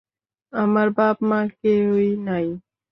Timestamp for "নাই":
2.27-2.47